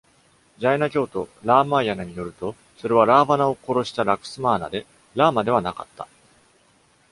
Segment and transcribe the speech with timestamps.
[0.57, 6.07] ジャイナ教徒ラーマーヤナによると、それはラーヴァナを殺したラクスマーナで、ラーまではなかった。。